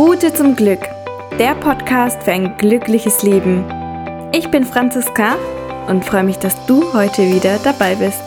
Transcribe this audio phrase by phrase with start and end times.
[0.00, 0.80] Route zum Glück,
[1.38, 3.66] der Podcast für ein glückliches Leben.
[4.32, 5.36] Ich bin Franziska
[5.88, 8.18] und freue mich, dass du heute wieder dabei bist.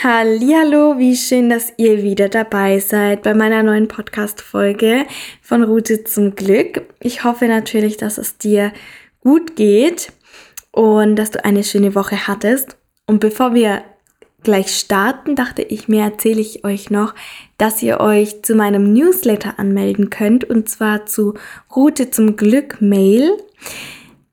[0.00, 5.04] Hallo, wie schön, dass ihr wieder dabei seid bei meiner neuen Podcast-Folge
[5.42, 6.94] von Route zum Glück.
[7.00, 8.72] Ich hoffe natürlich, dass es dir
[9.18, 10.12] gut geht
[10.70, 12.76] und dass du eine schöne Woche hattest.
[13.08, 13.82] Und bevor wir
[14.42, 17.14] gleich starten, dachte ich mir, erzähle ich euch noch,
[17.58, 21.34] dass ihr euch zu meinem Newsletter anmelden könnt und zwar zu
[21.74, 23.36] Route zum Glück Mail.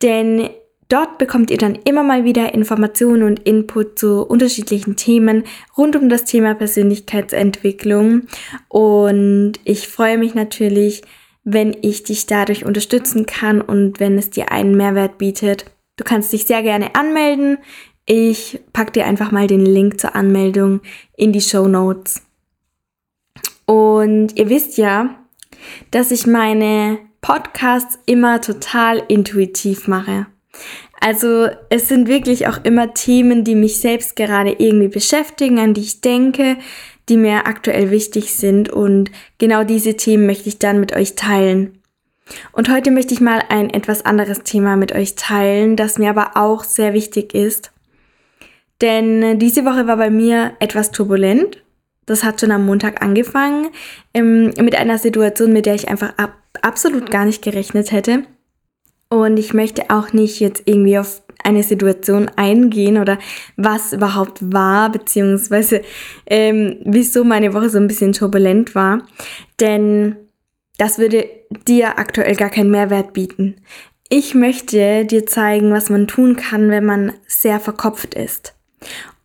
[0.02, 0.50] Denn
[0.90, 5.44] Dort bekommt ihr dann immer mal wieder Informationen und Input zu unterschiedlichen Themen
[5.78, 8.22] rund um das Thema Persönlichkeitsentwicklung.
[8.70, 11.02] Und ich freue mich natürlich,
[11.44, 15.66] wenn ich dich dadurch unterstützen kann und wenn es dir einen Mehrwert bietet.
[15.98, 17.58] Du kannst dich sehr gerne anmelden.
[18.10, 20.80] Ich packe dir einfach mal den Link zur Anmeldung
[21.18, 22.22] in die Show Notes.
[23.66, 25.14] Und ihr wisst ja,
[25.92, 30.28] dass ich meine Podcasts immer total intuitiv mache.
[31.02, 35.82] Also es sind wirklich auch immer Themen, die mich selbst gerade irgendwie beschäftigen, an die
[35.82, 36.56] ich denke,
[37.10, 41.82] die mir aktuell wichtig sind und genau diese Themen möchte ich dann mit euch teilen.
[42.54, 46.32] Und heute möchte ich mal ein etwas anderes Thema mit euch teilen, das mir aber
[46.36, 47.72] auch sehr wichtig ist.
[48.82, 51.64] Denn diese Woche war bei mir etwas turbulent.
[52.06, 53.70] Das hat schon am Montag angefangen
[54.14, 58.24] ähm, mit einer Situation, mit der ich einfach ab absolut gar nicht gerechnet hätte.
[59.10, 63.20] Und ich möchte auch nicht jetzt irgendwie auf eine Situation eingehen oder
[63.56, 65.82] was überhaupt war, beziehungsweise
[66.26, 69.04] ähm, wieso meine Woche so ein bisschen turbulent war.
[69.60, 70.18] Denn
[70.78, 71.30] das würde
[71.68, 73.56] dir aktuell gar keinen Mehrwert bieten.
[74.10, 78.57] Ich möchte dir zeigen, was man tun kann, wenn man sehr verkopft ist.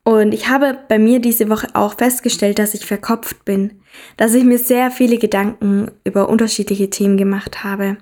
[0.04, 3.82] Und ich habe bei mir diese Woche auch festgestellt, dass ich verkopft bin,
[4.16, 7.98] dass ich mir sehr viele Gedanken über unterschiedliche Themen gemacht habe.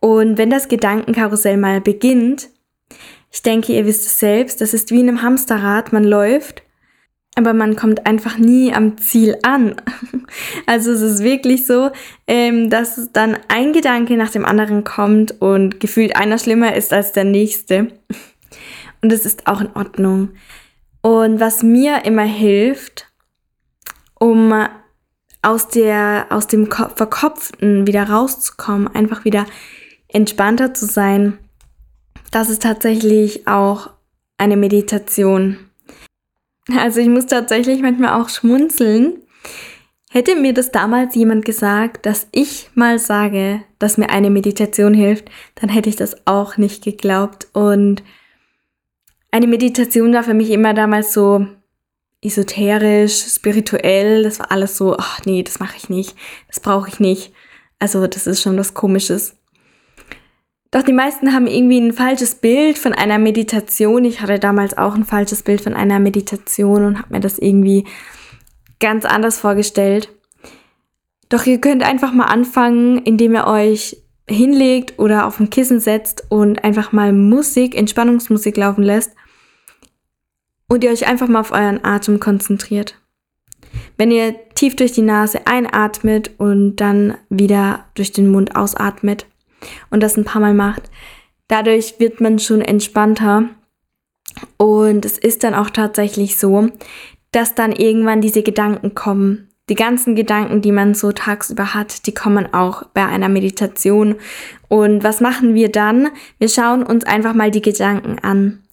[0.00, 2.50] Und wenn das Gedankenkarussell mal beginnt,
[3.32, 6.62] ich denke, ihr wisst es selbst, das ist wie in einem Hamsterrad, man läuft,
[7.36, 9.76] aber man kommt einfach nie am Ziel an.
[10.66, 11.90] Also es ist wirklich so,
[12.28, 17.10] ähm, dass dann ein Gedanke nach dem anderen kommt und gefühlt einer schlimmer ist als
[17.10, 17.88] der nächste.
[19.02, 20.28] Und es ist auch in Ordnung.
[21.02, 23.06] Und was mir immer hilft,
[24.18, 24.52] um
[25.42, 29.46] aus, der, aus dem Verkopften wieder rauszukommen, einfach wieder
[30.08, 31.38] entspannter zu sein,
[32.30, 33.90] das ist tatsächlich auch
[34.38, 35.58] eine Meditation.
[36.78, 39.18] Also ich muss tatsächlich manchmal auch schmunzeln.
[40.10, 45.30] Hätte mir das damals jemand gesagt, dass ich mal sage, dass mir eine Meditation hilft,
[45.54, 47.48] dann hätte ich das auch nicht geglaubt.
[47.52, 48.02] Und
[49.30, 51.46] eine Meditation war für mich immer damals so
[52.22, 54.22] esoterisch, spirituell.
[54.22, 56.16] Das war alles so, ach nee, das mache ich nicht,
[56.48, 57.32] das brauche ich nicht.
[57.78, 59.36] Also das ist schon was Komisches.
[60.70, 64.04] Doch die meisten haben irgendwie ein falsches Bild von einer Meditation.
[64.04, 67.86] Ich hatte damals auch ein falsches Bild von einer Meditation und habe mir das irgendwie
[68.78, 70.10] ganz anders vorgestellt.
[71.28, 73.96] Doch ihr könnt einfach mal anfangen, indem ihr euch
[74.30, 79.12] hinlegt oder auf ein Kissen setzt und einfach mal Musik, Entspannungsmusik laufen lässt
[80.68, 82.96] und ihr euch einfach mal auf euren Atem konzentriert.
[83.96, 89.26] Wenn ihr tief durch die Nase einatmet und dann wieder durch den Mund ausatmet,
[89.90, 90.90] und das ein paar Mal macht,
[91.48, 93.48] dadurch wird man schon entspannter.
[94.56, 96.68] Und es ist dann auch tatsächlich so,
[97.32, 99.48] dass dann irgendwann diese Gedanken kommen.
[99.70, 104.16] Die ganzen Gedanken, die man so tagsüber hat, die kommen auch bei einer Meditation.
[104.68, 106.08] Und was machen wir dann?
[106.38, 108.64] Wir schauen uns einfach mal die Gedanken an.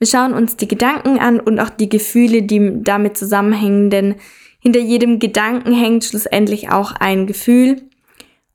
[0.00, 4.16] Wir schauen uns die Gedanken an und auch die Gefühle, die damit zusammenhängen, denn
[4.58, 7.82] hinter jedem Gedanken hängt schlussendlich auch ein Gefühl.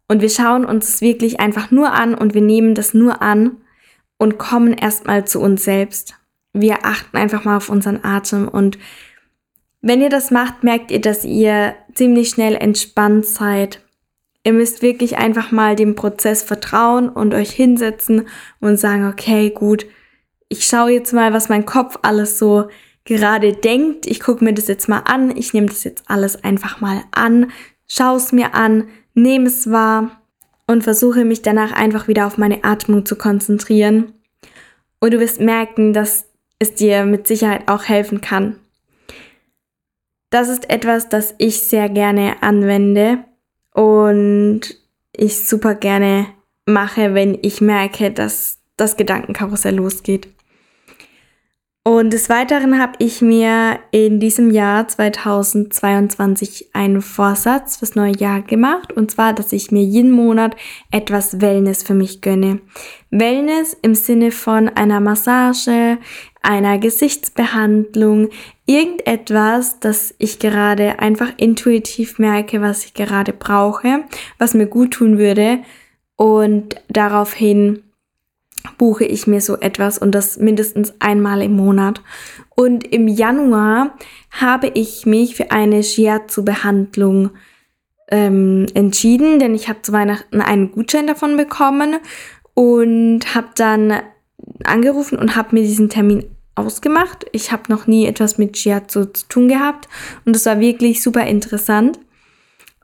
[0.09, 3.57] Und wir schauen uns es wirklich einfach nur an und wir nehmen das nur an
[4.17, 6.15] und kommen erstmal zu uns selbst.
[6.51, 8.77] Wir achten einfach mal auf unseren Atem und
[9.81, 13.81] wenn ihr das macht, merkt ihr, dass ihr ziemlich schnell entspannt seid.
[14.43, 18.27] Ihr müsst wirklich einfach mal dem Prozess vertrauen und euch hinsetzen
[18.61, 19.85] und sagen, okay, gut,
[20.47, 22.69] ich schaue jetzt mal, was mein Kopf alles so
[23.03, 24.05] gerade denkt.
[24.05, 25.35] Ich gucke mir das jetzt mal an.
[25.35, 27.51] Ich nehme das jetzt alles einfach mal an.
[27.87, 30.21] Schau es mir an nehme es wahr
[30.67, 34.13] und versuche mich danach einfach wieder auf meine Atmung zu konzentrieren.
[34.99, 36.25] Und du wirst merken, dass
[36.59, 38.57] es dir mit Sicherheit auch helfen kann.
[40.29, 43.23] Das ist etwas, das ich sehr gerne anwende
[43.73, 44.61] und
[45.13, 46.27] ich super gerne
[46.65, 50.27] mache, wenn ich merke, dass das Gedankenkarussell losgeht.
[51.87, 58.41] Und des Weiteren habe ich mir in diesem Jahr 2022 einen Vorsatz fürs neue Jahr
[58.41, 58.91] gemacht.
[58.91, 60.57] Und zwar, dass ich mir jeden Monat
[60.91, 62.59] etwas Wellness für mich gönne.
[63.09, 65.97] Wellness im Sinne von einer Massage,
[66.41, 68.31] einer Gesichtsbehandlung,
[68.65, 74.03] irgendetwas, das ich gerade einfach intuitiv merke, was ich gerade brauche,
[74.37, 75.59] was mir gut tun würde.
[76.17, 77.83] Und daraufhin
[78.77, 82.01] buche ich mir so etwas und das mindestens einmal im Monat.
[82.55, 83.95] Und im Januar
[84.31, 87.31] habe ich mich für eine Shiatsu-Behandlung
[88.09, 91.97] ähm, entschieden, denn ich habe zu Weihnachten einen Gutschein davon bekommen
[92.53, 94.01] und habe dann
[94.63, 96.25] angerufen und habe mir diesen Termin
[96.55, 97.25] ausgemacht.
[97.31, 99.87] Ich habe noch nie etwas mit Shiatsu zu tun gehabt
[100.25, 101.99] und es war wirklich super interessant.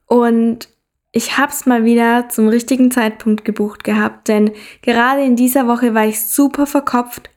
[0.05, 0.69] Und
[1.15, 4.51] ich habe es mal wieder zum richtigen Zeitpunkt gebucht gehabt, denn
[4.81, 7.29] gerade in dieser Woche war ich super verkopft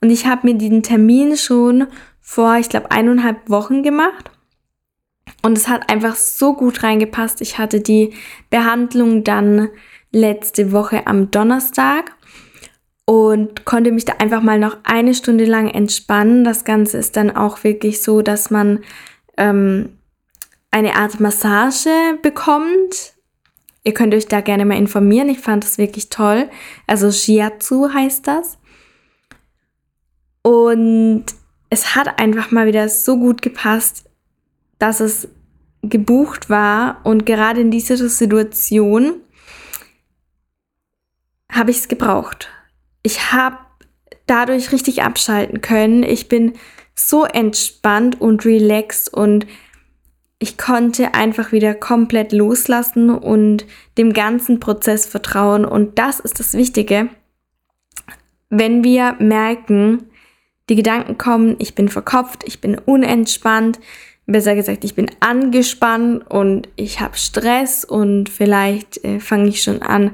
[0.00, 1.88] und ich habe mir diesen Termin schon
[2.20, 4.30] vor, ich glaube, eineinhalb Wochen gemacht.
[5.42, 7.42] Und es hat einfach so gut reingepasst.
[7.42, 8.14] Ich hatte die
[8.50, 9.68] Behandlung dann
[10.10, 12.12] letzte Woche am Donnerstag
[13.04, 16.44] und konnte mich da einfach mal noch eine Stunde lang entspannen.
[16.44, 18.84] Das Ganze ist dann auch wirklich so, dass man
[19.36, 19.98] ähm,
[20.70, 21.90] eine Art Massage
[22.22, 23.13] bekommt
[23.84, 25.28] Ihr könnt euch da gerne mal informieren.
[25.28, 26.48] Ich fand das wirklich toll.
[26.86, 28.58] Also Shiatsu heißt das.
[30.42, 31.26] Und
[31.70, 34.04] es hat einfach mal wieder so gut gepasst,
[34.78, 35.28] dass es
[35.82, 37.00] gebucht war.
[37.04, 39.16] Und gerade in dieser Situation
[41.52, 42.48] habe ich es gebraucht.
[43.02, 43.58] Ich habe
[44.26, 46.02] dadurch richtig abschalten können.
[46.02, 46.54] Ich bin
[46.94, 49.46] so entspannt und relaxed und
[50.44, 53.64] ich konnte einfach wieder komplett loslassen und
[53.96, 55.64] dem ganzen Prozess vertrauen.
[55.64, 57.08] Und das ist das Wichtige.
[58.50, 60.02] Wenn wir merken,
[60.68, 63.80] die Gedanken kommen, ich bin verkopft, ich bin unentspannt,
[64.26, 69.80] besser gesagt, ich bin angespannt und ich habe Stress und vielleicht äh, fange ich schon
[69.80, 70.10] an,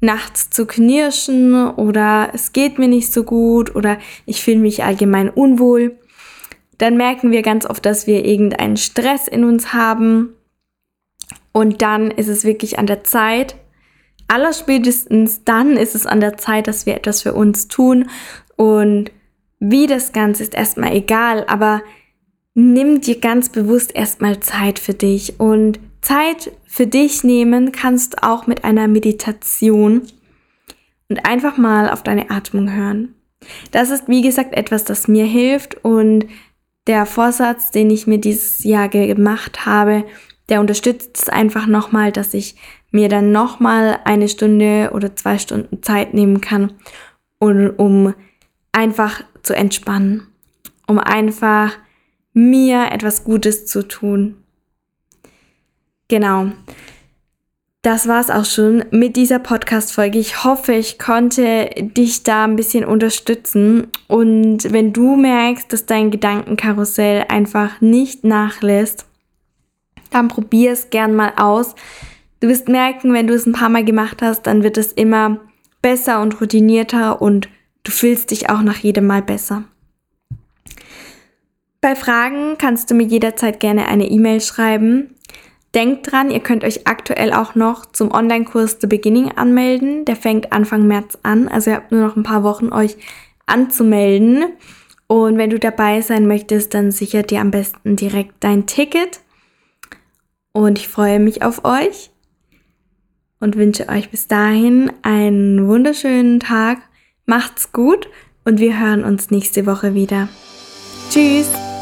[0.00, 5.28] nachts zu knirschen oder es geht mir nicht so gut oder ich fühle mich allgemein
[5.28, 5.98] unwohl
[6.78, 10.34] dann merken wir ganz oft, dass wir irgendeinen Stress in uns haben.
[11.52, 13.54] Und dann ist es wirklich an der Zeit,
[14.28, 18.10] allerspätestens dann ist es an der Zeit, dass wir etwas für uns tun.
[18.56, 19.10] Und
[19.60, 21.82] wie das Ganze ist erstmal egal, aber
[22.54, 25.38] nimm dir ganz bewusst erstmal Zeit für dich.
[25.38, 30.02] Und Zeit für dich nehmen kannst du auch mit einer Meditation
[31.08, 33.14] und einfach mal auf deine Atmung hören.
[33.70, 36.26] Das ist, wie gesagt, etwas, das mir hilft und
[36.86, 40.04] der Vorsatz, den ich mir dieses Jahr gemacht habe,
[40.48, 42.56] der unterstützt es einfach nochmal, dass ich
[42.90, 46.72] mir dann nochmal eine Stunde oder zwei Stunden Zeit nehmen kann,
[47.38, 48.14] und, um
[48.72, 50.26] einfach zu entspannen,
[50.86, 51.72] um einfach
[52.32, 54.36] mir etwas Gutes zu tun.
[56.08, 56.52] Genau
[57.84, 60.18] das war's auch schon mit dieser Podcast-Folge.
[60.18, 63.88] Ich hoffe, ich konnte dich da ein bisschen unterstützen.
[64.08, 69.04] Und wenn du merkst, dass dein Gedankenkarussell einfach nicht nachlässt,
[70.10, 71.74] dann probier es gern mal aus.
[72.40, 75.40] Du wirst merken, wenn du es ein paar Mal gemacht hast, dann wird es immer
[75.82, 77.50] besser und routinierter und
[77.82, 79.64] du fühlst dich auch nach jedem Mal besser.
[81.82, 85.13] Bei Fragen kannst du mir jederzeit gerne eine E-Mail schreiben.
[85.74, 90.04] Denkt dran, ihr könnt euch aktuell auch noch zum Online-Kurs The Beginning anmelden.
[90.04, 91.48] Der fängt Anfang März an.
[91.48, 92.96] Also ihr habt nur noch ein paar Wochen euch
[93.46, 94.44] anzumelden.
[95.08, 99.20] Und wenn du dabei sein möchtest, dann sichert dir am besten direkt dein Ticket.
[100.52, 102.10] Und ich freue mich auf euch
[103.40, 106.78] und wünsche euch bis dahin einen wunderschönen Tag.
[107.26, 108.08] Macht's gut
[108.44, 110.28] und wir hören uns nächste Woche wieder.
[111.10, 111.73] Tschüss!